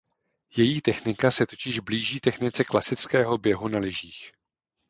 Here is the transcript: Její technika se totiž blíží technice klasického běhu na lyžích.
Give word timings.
Její 0.57 0.81
technika 0.81 1.31
se 1.31 1.45
totiž 1.45 1.79
blíží 1.79 2.19
technice 2.19 2.63
klasického 2.63 3.37
běhu 3.37 3.67
na 3.67 3.79
lyžích. 3.79 4.31